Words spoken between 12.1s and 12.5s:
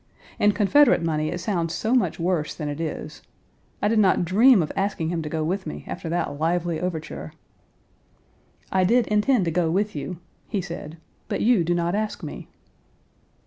me."